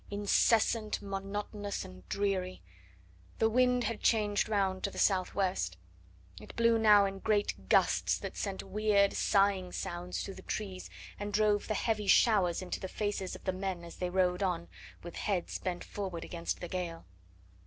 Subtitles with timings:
[0.09, 2.63] Incessant, monotonous and dreary!
[3.37, 5.77] The wind had changed round to the southwest.
[6.41, 11.31] It blew now in great gusts that sent weird, sighing sounds through the trees, and
[11.31, 14.69] drove the heavy showers into the faces of the men as they rode on,
[15.03, 17.05] with heads bent forward against the gale.